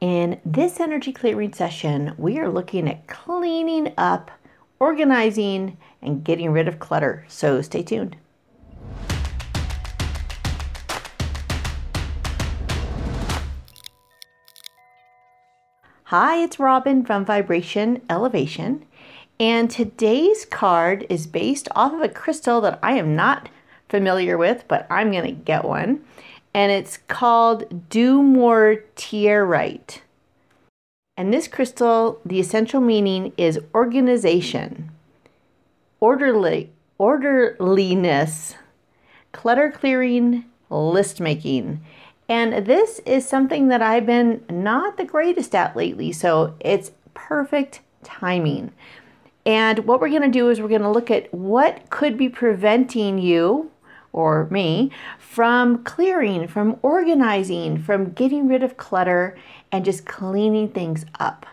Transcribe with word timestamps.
In 0.00 0.40
this 0.44 0.78
energy 0.78 1.12
clearing 1.12 1.52
session, 1.52 2.14
we 2.16 2.38
are 2.38 2.48
looking 2.48 2.88
at 2.88 3.08
cleaning 3.08 3.92
up, 3.98 4.30
organizing, 4.78 5.76
and 6.00 6.22
getting 6.22 6.52
rid 6.52 6.68
of 6.68 6.78
clutter. 6.78 7.24
So 7.26 7.60
stay 7.62 7.82
tuned. 7.82 8.16
Hi, 16.04 16.44
it's 16.44 16.60
Robin 16.60 17.04
from 17.04 17.24
Vibration 17.24 18.00
Elevation, 18.08 18.86
and 19.40 19.68
today's 19.68 20.44
card 20.44 21.06
is 21.10 21.26
based 21.26 21.68
off 21.74 21.92
of 21.92 22.02
a 22.02 22.08
crystal 22.08 22.60
that 22.60 22.78
I 22.84 22.92
am 22.92 23.16
not 23.16 23.48
familiar 23.88 24.38
with, 24.38 24.62
but 24.68 24.86
I'm 24.88 25.10
going 25.10 25.24
to 25.24 25.32
get 25.32 25.64
one 25.64 26.04
and 26.54 26.72
it's 26.72 26.98
called 27.08 27.88
Do 27.88 28.22
More 28.22 28.84
Tierite. 28.96 30.00
And 31.16 31.32
this 31.32 31.48
crystal, 31.48 32.20
the 32.24 32.38
essential 32.38 32.80
meaning 32.80 33.32
is 33.36 33.58
organization, 33.74 34.90
orderly, 36.00 36.70
orderliness, 36.96 38.54
clutter 39.32 39.70
clearing, 39.70 40.44
list 40.70 41.20
making. 41.20 41.84
And 42.28 42.66
this 42.66 43.00
is 43.00 43.26
something 43.26 43.68
that 43.68 43.82
I've 43.82 44.06
been 44.06 44.44
not 44.50 44.96
the 44.96 45.04
greatest 45.04 45.54
at 45.54 45.76
lately, 45.76 46.12
so 46.12 46.54
it's 46.60 46.92
perfect 47.14 47.80
timing. 48.04 48.72
And 49.46 49.86
what 49.86 50.00
we're 50.00 50.10
going 50.10 50.22
to 50.22 50.28
do 50.28 50.50
is 50.50 50.60
we're 50.60 50.68
going 50.68 50.82
to 50.82 50.90
look 50.90 51.10
at 51.10 51.32
what 51.32 51.88
could 51.88 52.18
be 52.18 52.28
preventing 52.28 53.18
you 53.18 53.70
or 54.12 54.46
me 54.50 54.90
from 55.18 55.84
clearing, 55.84 56.48
from 56.48 56.78
organizing, 56.82 57.78
from 57.78 58.10
getting 58.12 58.48
rid 58.48 58.62
of 58.62 58.76
clutter 58.76 59.36
and 59.70 59.84
just 59.84 60.06
cleaning 60.06 60.68
things 60.68 61.04
up. 61.18 61.46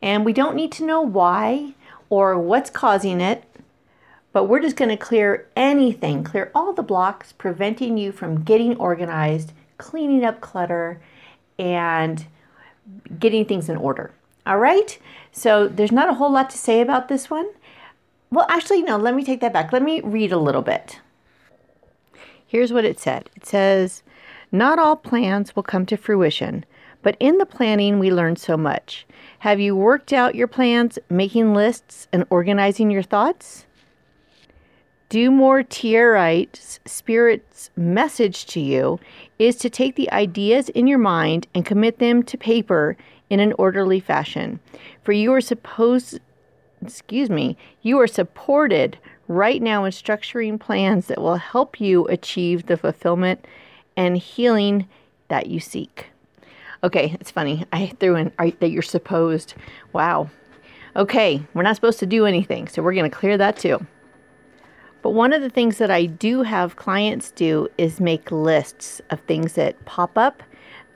And 0.00 0.24
we 0.24 0.32
don't 0.32 0.56
need 0.56 0.72
to 0.72 0.86
know 0.86 1.00
why 1.00 1.74
or 2.10 2.38
what's 2.38 2.70
causing 2.70 3.20
it, 3.20 3.44
but 4.32 4.44
we're 4.44 4.60
just 4.60 4.76
going 4.76 4.90
to 4.90 4.96
clear 4.96 5.48
anything, 5.56 6.22
clear 6.22 6.50
all 6.54 6.72
the 6.72 6.82
blocks 6.82 7.32
preventing 7.32 7.96
you 7.98 8.12
from 8.12 8.42
getting 8.42 8.76
organized, 8.76 9.52
cleaning 9.78 10.24
up 10.24 10.40
clutter, 10.40 11.00
and 11.58 12.26
getting 13.18 13.44
things 13.44 13.68
in 13.68 13.76
order. 13.76 14.12
All 14.46 14.58
right? 14.58 14.98
So 15.32 15.68
there's 15.68 15.92
not 15.92 16.08
a 16.08 16.14
whole 16.14 16.32
lot 16.32 16.50
to 16.50 16.58
say 16.58 16.80
about 16.80 17.08
this 17.08 17.28
one. 17.28 17.48
Well, 18.30 18.46
actually, 18.48 18.82
no, 18.82 18.96
let 18.96 19.14
me 19.14 19.24
take 19.24 19.40
that 19.40 19.52
back. 19.52 19.72
Let 19.72 19.82
me 19.82 20.00
read 20.00 20.32
a 20.32 20.38
little 20.38 20.62
bit. 20.62 21.00
Here's 22.48 22.72
what 22.72 22.86
it 22.86 22.98
said 22.98 23.28
it 23.36 23.44
says, 23.44 24.02
Not 24.50 24.78
all 24.78 24.96
plans 24.96 25.54
will 25.54 25.62
come 25.62 25.84
to 25.86 25.98
fruition, 25.98 26.64
but 27.02 27.16
in 27.20 27.36
the 27.36 27.46
planning 27.46 27.98
we 27.98 28.10
learn 28.10 28.36
so 28.36 28.56
much. 28.56 29.06
Have 29.40 29.60
you 29.60 29.76
worked 29.76 30.14
out 30.14 30.34
your 30.34 30.48
plans, 30.48 30.98
making 31.10 31.52
lists, 31.52 32.08
and 32.10 32.24
organizing 32.30 32.90
your 32.90 33.02
thoughts? 33.02 33.66
Dumortierite's 35.10 36.80
spirit's 36.86 37.70
message 37.76 38.46
to 38.46 38.60
you 38.60 38.98
is 39.38 39.56
to 39.56 39.70
take 39.70 39.96
the 39.96 40.10
ideas 40.10 40.70
in 40.70 40.86
your 40.86 40.98
mind 40.98 41.46
and 41.54 41.66
commit 41.66 41.98
them 41.98 42.22
to 42.22 42.38
paper 42.38 42.96
in 43.28 43.40
an 43.40 43.52
orderly 43.58 44.00
fashion. 44.00 44.58
For 45.02 45.12
you 45.12 45.32
are 45.34 45.40
supposed 45.42 46.20
excuse 46.82 47.30
me, 47.30 47.56
you 47.82 47.98
are 48.00 48.06
supported 48.06 48.98
right 49.28 49.60
now 49.60 49.84
in 49.84 49.92
structuring 49.92 50.58
plans 50.58 51.06
that 51.06 51.20
will 51.20 51.36
help 51.36 51.80
you 51.80 52.06
achieve 52.06 52.66
the 52.66 52.76
fulfillment 52.76 53.44
and 53.96 54.16
healing 54.16 54.88
that 55.28 55.46
you 55.46 55.60
seek. 55.60 56.06
Okay, 56.82 57.16
it's 57.20 57.30
funny. 57.30 57.64
I 57.72 57.88
threw 57.98 58.16
in 58.16 58.32
that 58.38 58.70
you're 58.70 58.82
supposed. 58.82 59.54
Wow. 59.92 60.30
Okay, 60.96 61.42
we're 61.54 61.62
not 61.62 61.74
supposed 61.74 61.98
to 62.00 62.06
do 62.06 62.24
anything, 62.24 62.68
so 62.68 62.82
we're 62.82 62.94
going 62.94 63.10
to 63.10 63.16
clear 63.16 63.36
that 63.36 63.56
too. 63.56 63.84
But 65.02 65.10
one 65.10 65.32
of 65.32 65.42
the 65.42 65.50
things 65.50 65.78
that 65.78 65.90
I 65.90 66.06
do 66.06 66.42
have 66.42 66.76
clients 66.76 67.30
do 67.32 67.68
is 67.78 68.00
make 68.00 68.30
lists 68.32 69.00
of 69.10 69.20
things 69.20 69.54
that 69.54 69.84
pop 69.84 70.16
up 70.16 70.42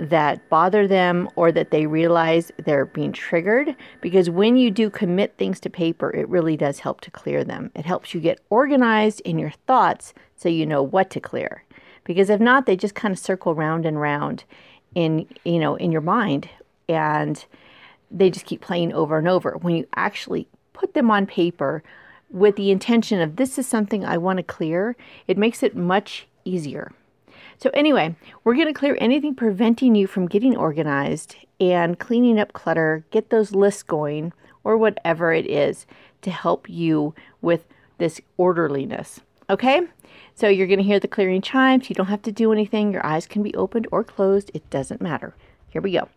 that 0.03 0.49
bother 0.49 0.87
them 0.87 1.29
or 1.37 1.53
that 1.53 1.71
they 1.71 1.87
realize 1.87 2.51
they're 2.65 2.87
being 2.87 3.13
triggered. 3.13 3.75
Because 4.01 4.29
when 4.29 4.57
you 4.57 4.71
do 4.71 4.91
commit 4.91 5.37
things 5.37 5.61
to 5.61 5.71
paper, 5.71 6.11
it 6.11 6.29
really 6.29 6.57
does 6.57 6.81
help 6.81 7.01
to 7.03 7.11
clear 7.11 7.45
them. 7.45 7.71
It 7.75 7.87
helps 7.87 8.15
you 8.15 8.21
get 8.21 8.41
organized 8.51 9.21
in 9.21 9.39
your 9.39 9.53
thoughts 9.67 10.15
so 10.37 10.49
you 10.49 10.67
know 10.67 10.83
what 10.83 11.11
to 11.11 11.21
clear. 11.21 11.65
Because 12.05 12.31
if 12.31 12.41
not, 12.41 12.67
they 12.67 12.77
just 12.77 12.95
kind 12.95 13.13
of 13.13 13.19
circle 13.19 13.55
round 13.55 13.87
and 13.87 14.01
round 14.01 14.45
in 14.95 15.27
you 15.45 15.59
know 15.59 15.75
in 15.77 15.91
your 15.91 16.03
mind 16.03 16.51
and 16.87 17.47
they 18.11 18.31
just 18.31 18.45
keep 18.45 18.61
playing 18.61 18.93
over 18.93 19.19
and 19.19 19.29
over. 19.29 19.57
When 19.61 19.75
you 19.75 19.87
actually 19.97 20.47
put 20.73 20.95
them 20.95 21.11
on 21.11 21.27
paper 21.27 21.83
with 22.31 22.57
the 22.57 22.71
intention 22.71 23.21
of 23.21 23.37
this 23.37 23.59
is 23.59 23.67
something 23.67 24.05
I 24.05 24.19
want 24.19 24.39
to 24.39 24.43
clear, 24.43 24.97
it 25.27 25.39
makes 25.39 25.63
it 25.63 25.77
much 25.77 26.27
easier. 26.45 26.93
So, 27.63 27.71
anyway, 27.75 28.17
we're 28.43 28.57
going 28.57 28.67
to 28.67 28.73
clear 28.73 28.99
anything 29.01 29.37
preventing 29.37 29.95
you 29.95 30.09
from 30.09 30.27
getting 30.27 30.57
organized 30.57 31.37
and 31.61 31.97
cleaning 31.97 32.41
up 32.41 32.55
clutter, 32.55 33.05
get 33.13 33.31
those 33.31 33.55
lists 33.55 33.85
going, 33.85 34.33
or 34.65 34.77
whatever 34.77 35.33
it 35.33 35.47
is 35.47 35.87
to 36.23 36.33
help 36.33 36.69
you 36.69 37.15
with 37.41 37.65
this 37.99 38.21
orderliness. 38.37 39.21
Okay? 39.49 39.83
So, 40.35 40.49
you're 40.49 40.67
going 40.67 40.81
to 40.81 40.85
hear 40.85 40.99
the 40.99 41.07
clearing 41.07 41.41
chimes. 41.41 41.89
You 41.89 41.95
don't 41.95 42.07
have 42.07 42.23
to 42.23 42.33
do 42.33 42.51
anything. 42.51 42.93
Your 42.93 43.07
eyes 43.07 43.29
can 43.29 43.45
be 43.45 43.55
opened 43.55 43.87
or 43.93 44.03
closed, 44.03 44.51
it 44.55 44.69
doesn't 44.69 45.01
matter. 45.01 45.37
Here 45.69 45.81
we 45.81 45.93
go. 45.93 46.09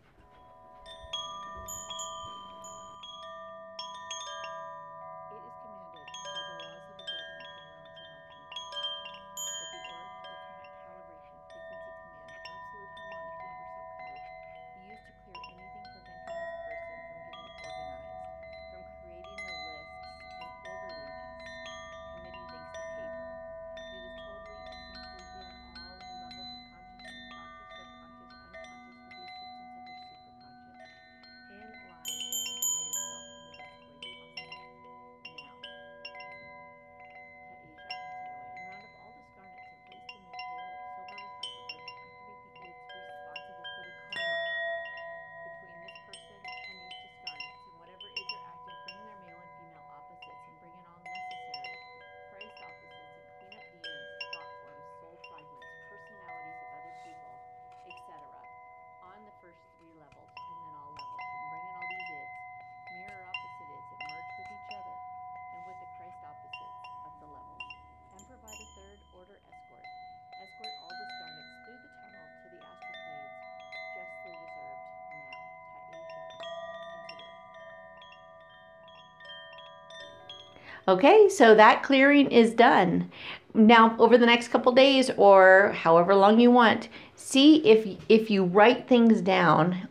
Okay, 80.88 81.30
so 81.30 81.56
that 81.56 81.82
clearing 81.82 82.30
is 82.30 82.54
done. 82.54 83.12
Now, 83.56 83.96
over 83.98 84.18
the 84.18 84.26
next 84.26 84.50
couple 84.50 84.72
days 84.72 85.10
or 85.18 85.72
however 85.72 86.14
long 86.14 86.40
you 86.40 86.52
want, 86.52 86.90
see 87.16 87.66
if 87.66 87.88
if 88.10 88.30
you 88.30 88.44
write 88.44 88.88
things 88.88 89.22
down 89.22 89.88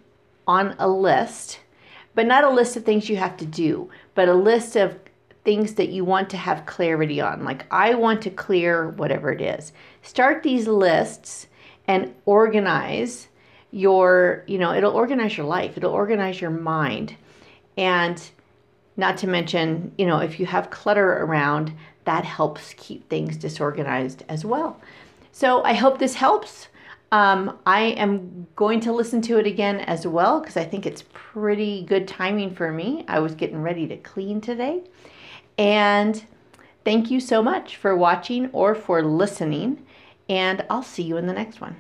on 0.47 0.77
a 0.79 0.87
list, 0.87 1.61
but 2.15 2.27
not 2.27 2.45
a 2.45 2.51
list 2.51 2.77
of 2.77 2.85
things 2.85 3.09
you 3.09 3.17
have 3.17 3.37
to 3.39 3.47
do, 3.47 3.91
but 4.15 4.29
a 4.29 4.35
list 4.35 4.77
of 4.77 4.99
things 5.45 5.75
that 5.75 5.89
you 5.89 6.05
want 6.05 6.31
to 6.31 6.37
have 6.37 6.67
clarity 6.67 7.21
on. 7.21 7.45
Like 7.45 7.67
I 7.73 7.95
want 7.95 8.23
to 8.23 8.31
clear 8.31 8.91
whatever 8.91 9.33
it 9.33 9.41
is. 9.41 9.73
Start 10.03 10.43
these 10.43 10.69
lists 10.69 11.49
and 11.89 12.15
organize 12.25 13.29
your, 13.71 14.45
you 14.47 14.59
know, 14.59 14.73
it'll 14.73 14.93
organize 14.93 15.37
your 15.37 15.47
life. 15.47 15.77
It'll 15.77 15.93
organize 15.93 16.41
your 16.41 16.51
mind. 16.51 17.17
And 17.77 18.23
not 18.97 19.17
to 19.19 19.27
mention, 19.27 19.93
you 19.99 20.07
know, 20.07 20.19
if 20.19 20.39
you 20.39 20.47
have 20.47 20.71
clutter 20.71 21.25
around, 21.25 21.73
that 22.05 22.25
helps 22.25 22.75
keep 22.77 23.09
things 23.09 23.37
disorganized 23.37 24.23
as 24.29 24.45
well. 24.45 24.81
So 25.33 25.63
I 25.65 25.75
hope 25.75 25.99
this 25.99 26.15
helps. 26.15 26.69
Um, 27.11 27.59
I 27.67 27.83
am 27.83 28.47
going 28.57 28.81
to 28.81 28.93
listen 28.93 29.23
to 29.23 29.39
it 29.39 29.47
again 29.47 29.81
as 29.81 30.07
well 30.07 30.41
because 30.41 30.57
I 30.57 30.65
think 30.65 30.87
it's 30.87 31.05
pretty 31.13 31.85
good 31.85 32.09
timing 32.09 32.55
for 32.55 32.73
me. 32.73 33.05
I 33.09 33.21
was 33.21 33.35
getting 33.35 33.63
ready 33.63 33.87
to 33.89 33.97
clean 33.97 34.41
today. 34.41 34.83
And 35.57 36.25
thank 36.85 37.11
you 37.11 37.21
so 37.21 37.43
much 37.43 37.77
for 37.77 37.97
watching 37.97 38.51
or 38.51 38.75
for 38.75 39.03
listening. 39.03 39.85
And 40.29 40.65
I'll 40.71 40.83
see 40.83 41.03
you 41.03 41.17
in 41.17 41.27
the 41.27 41.33
next 41.33 41.61
one. 41.61 41.77